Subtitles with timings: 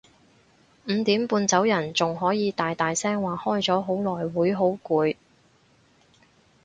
[0.87, 5.15] 五點半走人仲可以大大聲話開咗好耐會好攰